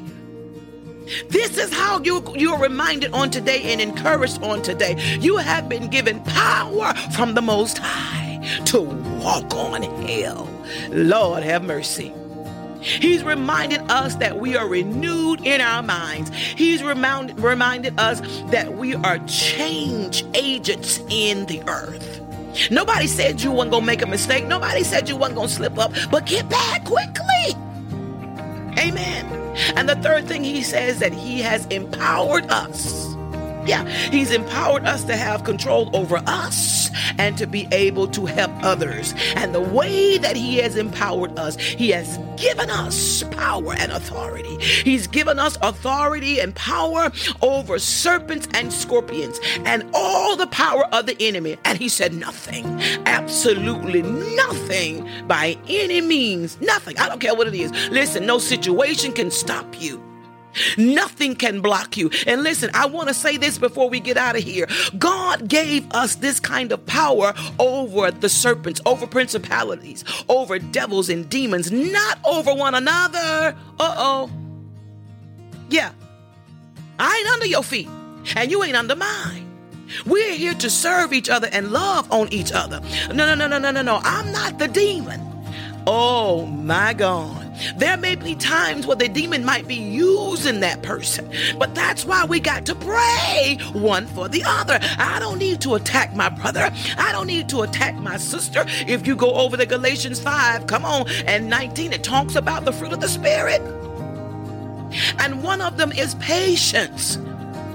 this 1.28 1.58
is 1.58 1.72
how 1.72 2.00
you, 2.02 2.22
you're 2.34 2.58
reminded 2.58 3.12
on 3.12 3.30
today 3.30 3.72
and 3.72 3.80
encouraged 3.80 4.42
on 4.42 4.62
today. 4.62 4.96
You 5.20 5.36
have 5.36 5.68
been 5.68 5.88
given 5.88 6.20
power 6.24 6.94
from 7.14 7.34
the 7.34 7.42
Most 7.42 7.78
High 7.78 8.40
to 8.66 8.80
walk 8.80 9.54
on 9.54 9.82
hell. 9.82 10.48
Lord 10.90 11.42
have 11.42 11.64
mercy. 11.64 12.12
He's 12.80 13.24
reminded 13.24 13.80
us 13.90 14.14
that 14.16 14.38
we 14.38 14.56
are 14.56 14.68
renewed 14.68 15.40
in 15.44 15.60
our 15.60 15.82
minds. 15.82 16.30
He's 16.30 16.82
remind, 16.82 17.38
reminded 17.40 17.98
us 17.98 18.20
that 18.50 18.74
we 18.76 18.94
are 18.94 19.18
change 19.26 20.24
agents 20.34 21.00
in 21.10 21.46
the 21.46 21.62
earth. 21.68 22.20
Nobody 22.70 23.06
said 23.06 23.40
you 23.40 23.52
weren't 23.52 23.70
gonna 23.70 23.84
make 23.84 24.02
a 24.02 24.06
mistake. 24.06 24.46
Nobody 24.46 24.84
said 24.84 25.08
you 25.08 25.16
weren't 25.16 25.34
gonna 25.34 25.48
slip 25.48 25.78
up, 25.78 25.92
but 26.10 26.26
get 26.26 26.48
back 26.48 26.84
quickly. 26.84 27.54
Amen. 28.78 29.47
And 29.76 29.88
the 29.88 29.96
third 29.96 30.26
thing 30.26 30.44
he 30.44 30.62
says 30.62 30.98
that 31.00 31.12
he 31.12 31.40
has 31.40 31.66
empowered 31.66 32.50
us. 32.50 33.17
Yeah, 33.68 33.86
he's 34.10 34.30
empowered 34.30 34.86
us 34.86 35.04
to 35.04 35.14
have 35.14 35.44
control 35.44 35.94
over 35.94 36.22
us 36.26 36.90
and 37.18 37.36
to 37.36 37.46
be 37.46 37.68
able 37.70 38.08
to 38.08 38.24
help 38.24 38.50
others. 38.64 39.12
And 39.36 39.54
the 39.54 39.60
way 39.60 40.16
that 40.16 40.36
he 40.36 40.56
has 40.56 40.76
empowered 40.76 41.38
us, 41.38 41.56
he 41.56 41.90
has 41.90 42.18
given 42.38 42.70
us 42.70 43.22
power 43.24 43.74
and 43.74 43.92
authority. 43.92 44.56
He's 44.58 45.06
given 45.06 45.38
us 45.38 45.58
authority 45.60 46.40
and 46.40 46.54
power 46.54 47.12
over 47.42 47.78
serpents 47.78 48.48
and 48.54 48.72
scorpions 48.72 49.38
and 49.66 49.84
all 49.92 50.34
the 50.34 50.46
power 50.46 50.86
of 50.92 51.04
the 51.04 51.16
enemy. 51.20 51.58
And 51.66 51.76
he 51.76 51.90
said, 51.90 52.14
nothing, 52.14 52.64
absolutely 53.04 54.00
nothing 54.00 55.06
by 55.26 55.58
any 55.68 56.00
means, 56.00 56.58
nothing. 56.62 56.98
I 56.98 57.06
don't 57.06 57.20
care 57.20 57.34
what 57.34 57.48
it 57.48 57.54
is. 57.54 57.70
Listen, 57.90 58.24
no 58.24 58.38
situation 58.38 59.12
can 59.12 59.30
stop 59.30 59.78
you. 59.78 60.07
Nothing 60.76 61.34
can 61.34 61.60
block 61.60 61.96
you. 61.96 62.10
And 62.26 62.42
listen, 62.42 62.70
I 62.74 62.86
want 62.86 63.08
to 63.08 63.14
say 63.14 63.36
this 63.36 63.58
before 63.58 63.88
we 63.88 64.00
get 64.00 64.16
out 64.16 64.36
of 64.36 64.42
here. 64.42 64.66
God 64.98 65.48
gave 65.48 65.90
us 65.92 66.16
this 66.16 66.40
kind 66.40 66.72
of 66.72 66.84
power 66.86 67.34
over 67.58 68.10
the 68.10 68.28
serpents, 68.28 68.80
over 68.86 69.06
principalities, 69.06 70.04
over 70.28 70.58
devils 70.58 71.08
and 71.08 71.28
demons, 71.28 71.70
not 71.70 72.18
over 72.26 72.54
one 72.54 72.74
another. 72.74 73.56
Uh 73.78 73.94
oh. 73.96 74.30
Yeah. 75.68 75.92
I 76.98 77.16
ain't 77.16 77.28
under 77.28 77.46
your 77.46 77.62
feet, 77.62 77.88
and 78.34 78.50
you 78.50 78.62
ain't 78.64 78.76
under 78.76 78.96
mine. 78.96 79.44
We're 80.04 80.34
here 80.34 80.54
to 80.54 80.68
serve 80.68 81.12
each 81.12 81.30
other 81.30 81.48
and 81.52 81.70
love 81.70 82.10
on 82.12 82.32
each 82.32 82.52
other. 82.52 82.80
No, 83.08 83.26
no, 83.26 83.34
no, 83.34 83.46
no, 83.46 83.58
no, 83.58 83.70
no, 83.70 83.82
no. 83.82 84.00
I'm 84.02 84.30
not 84.32 84.58
the 84.58 84.68
demon. 84.68 85.20
Oh 85.86 86.44
my 86.46 86.92
God. 86.92 87.47
There 87.76 87.96
may 87.96 88.14
be 88.14 88.34
times 88.34 88.86
where 88.86 88.96
the 88.96 89.08
demon 89.08 89.44
might 89.44 89.66
be 89.66 89.74
using 89.74 90.60
that 90.60 90.82
person, 90.82 91.30
but 91.58 91.74
that's 91.74 92.04
why 92.04 92.24
we 92.24 92.40
got 92.40 92.66
to 92.66 92.74
pray 92.74 93.58
one 93.72 94.06
for 94.08 94.28
the 94.28 94.42
other. 94.44 94.78
I 94.98 95.18
don't 95.18 95.38
need 95.38 95.60
to 95.62 95.74
attack 95.74 96.14
my 96.14 96.28
brother. 96.28 96.70
I 96.96 97.12
don't 97.12 97.26
need 97.26 97.48
to 97.50 97.62
attack 97.62 97.94
my 97.96 98.16
sister. 98.16 98.64
If 98.86 99.06
you 99.06 99.16
go 99.16 99.34
over 99.34 99.56
the 99.56 99.66
Galatians 99.66 100.20
5, 100.20 100.66
come 100.66 100.84
on, 100.84 101.08
and 101.26 101.48
19, 101.48 101.92
it 101.92 102.04
talks 102.04 102.36
about 102.36 102.64
the 102.64 102.72
fruit 102.72 102.92
of 102.92 103.00
the 103.00 103.08
Spirit. 103.08 103.60
And 105.18 105.42
one 105.42 105.60
of 105.60 105.76
them 105.76 105.92
is 105.92 106.14
patience. 106.16 107.18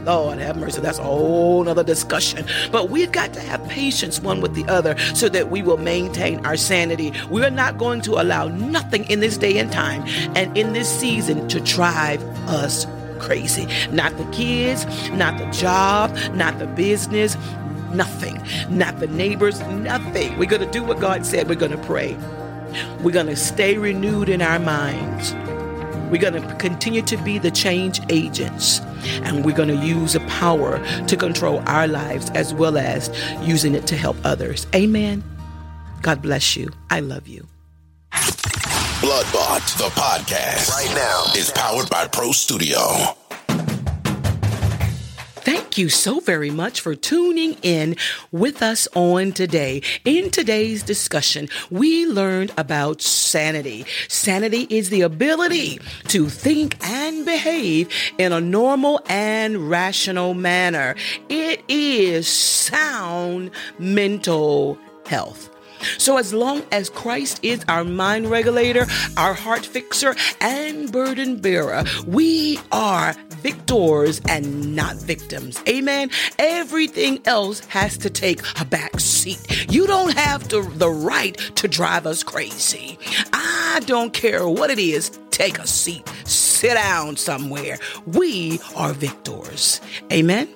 Lord 0.06 0.40
have 0.40 0.58
mercy, 0.58 0.82
that's 0.82 1.00
a 1.00 1.04
whole 1.04 1.64
nother 1.64 1.84
discussion. 1.84 2.46
But 2.72 2.90
we've 2.90 3.12
got 3.12 3.34
to 3.34 3.40
have 3.40 3.68
patience 3.70 4.20
one 4.20 4.42
with 4.42 4.54
the 4.56 4.66
other 4.66 4.98
so 5.16 5.30
that 5.30 5.50
we 5.50 5.62
will 5.62 5.78
maintain 5.78 6.46
our 6.46 6.58
sanity. 6.58 7.14
We're 7.30 7.50
not 7.50 7.78
going 7.78 8.02
to 8.02 8.22
allow 8.22 8.48
nothing 8.48 9.06
in 9.06 9.20
this 9.20 9.38
day 9.38 9.58
and 9.58 9.72
time 9.72 10.04
and 10.36 10.56
in 10.58 10.74
this 10.74 10.90
season 10.90 11.48
to 11.50 11.60
drive 11.60 12.24
us 12.48 12.86
crazy. 13.20 13.68
Not 13.92 14.18
the 14.18 14.26
kids, 14.32 14.86
not 15.12 15.38
the 15.38 15.50
job, 15.52 16.16
not 16.34 16.60
the 16.60 16.68
business, 16.68 17.38
nothing. 17.94 18.42
Not 18.70 19.00
the 19.00 19.08
neighbors, 19.08 19.60
nothing. 19.62 20.38
We're 20.38 20.50
going 20.50 20.62
to 20.62 20.72
do 20.72 20.84
what 20.84 21.00
God 21.00 21.26
said. 21.26 21.48
We're 21.48 21.56
going 21.56 21.72
to 21.72 21.78
pray. 21.78 22.18
We're 23.02 23.12
going 23.12 23.28
to 23.28 23.36
stay 23.36 23.78
renewed 23.78 24.30
in 24.30 24.42
our 24.42 24.60
minds. 24.60 25.34
We're 26.14 26.22
going 26.22 26.40
to 26.40 26.56
continue 26.58 27.02
to 27.02 27.18
be 27.18 27.40
the 27.40 27.50
change 27.50 28.00
agents 28.12 28.82
and 29.24 29.44
we're 29.44 29.56
going 29.56 29.70
to 29.70 29.84
use 29.84 30.14
the 30.14 30.20
power 30.20 30.78
to 31.08 31.18
control 31.18 31.64
our 31.66 31.88
lives 31.88 32.30
as 32.36 32.54
well 32.54 32.78
as 32.78 33.10
using 33.42 33.74
it 33.74 33.88
to 33.88 33.98
help 33.98 34.16
others. 34.24 34.68
Amen. 34.76 35.24
God 36.04 36.22
bless 36.22 36.56
you. 36.56 36.70
I 36.92 37.00
love 37.00 37.28
you. 37.28 37.48
Bloodbought, 39.02 39.76
the 39.80 39.90
podcast, 40.00 40.70
right 40.70 40.94
now 40.94 41.34
is 41.36 41.50
powered 41.50 41.90
by 41.90 42.08
Pro 42.08 42.32
Studio. 42.32 42.78
Thank 45.44 45.78
you 45.78 45.90
so 45.90 46.22
very 46.22 46.52
much 46.52 46.80
for 46.80 46.96
tuning 46.96 47.58
in 47.64 47.98
with 48.32 48.62
us 48.62 48.88
on 48.96 49.34
today. 49.34 49.82
In 50.06 50.30
today's 50.30 50.84
discussion, 50.84 51.50
we 51.70 52.06
learned 52.06 52.54
about 52.58 53.02
sanity. 53.02 53.86
Sanity 54.08 54.68
is 54.70 54.90
the 54.90 55.02
ability 55.02 55.80
to 56.08 56.30
think 56.30 56.78
and 56.88 57.26
behave 57.26 57.90
in 58.18 58.32
a 58.32 58.40
normal 58.40 59.02
and 59.08 59.70
rational 59.70 60.34
manner. 60.34 60.96
It 61.28 61.62
is 61.68 62.26
sound 62.26 63.52
mental 63.78 64.78
health. 65.06 65.53
So, 65.98 66.18
as 66.18 66.34
long 66.34 66.64
as 66.72 66.90
Christ 66.90 67.40
is 67.44 67.64
our 67.68 67.84
mind 67.84 68.30
regulator, 68.30 68.86
our 69.18 69.34
heart 69.34 69.66
fixer, 69.66 70.16
and 70.42 70.92
burden 70.92 71.40
bearer, 71.40 71.84
we 72.08 72.60
are 72.72 73.16
victors 73.44 74.22
and 74.30 74.76
not 74.76 74.96
victims. 74.96 75.62
Amen. 75.68 76.10
Everything 76.40 77.20
else 77.26 77.60
has 77.68 77.98
to 77.98 78.10
take 78.10 78.40
a 78.60 78.66
back 78.66 79.00
seat. 79.00 79.72
You 79.72 79.86
don't 79.86 80.16
have 80.18 80.48
to, 80.50 80.62
the 80.62 80.90
right 80.90 81.36
to 81.56 81.68
drive 81.68 82.08
us 82.08 82.24
crazy. 82.24 82.98
I 83.34 83.82
don't 83.86 84.14
care 84.14 84.48
what 84.48 84.70
it 84.70 84.80
is. 84.80 85.12
Take 85.32 85.60
a 85.60 85.68
seat. 85.68 86.08
Sit 86.26 86.76
down 86.76 87.18
somewhere. 87.18 87.78
We 88.06 88.60
are 88.76 88.94
victors. 88.94 89.82
Amen. 90.12 90.48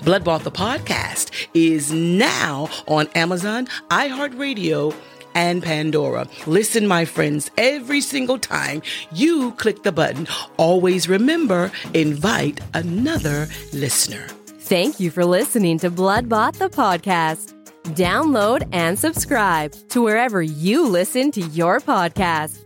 Bloodbought 0.00 0.42
the 0.42 0.50
podcast 0.50 1.30
is 1.54 1.92
now 1.92 2.68
on 2.86 3.08
Amazon, 3.14 3.66
iHeartRadio, 3.90 4.94
and 5.34 5.62
Pandora. 5.62 6.26
Listen, 6.46 6.86
my 6.86 7.04
friends, 7.04 7.50
every 7.58 8.00
single 8.00 8.38
time 8.38 8.82
you 9.12 9.52
click 9.52 9.82
the 9.82 9.92
button, 9.92 10.26
always 10.56 11.08
remember 11.08 11.70
invite 11.94 12.60
another 12.74 13.48
listener. 13.72 14.26
Thank 14.60 14.98
you 14.98 15.10
for 15.10 15.24
listening 15.24 15.78
to 15.78 15.90
Bloodbought 15.90 16.54
the 16.54 16.70
podcast. 16.70 17.52
Download 17.94 18.66
and 18.72 18.98
subscribe 18.98 19.76
to 19.90 20.02
wherever 20.02 20.42
you 20.42 20.88
listen 20.88 21.30
to 21.32 21.40
your 21.40 21.80
podcast. 21.80 22.65